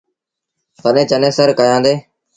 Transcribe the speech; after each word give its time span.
تڏهيݩ 0.81 1.09
چنيسر 1.11 1.47
ڪيآندي۔ 1.59 1.93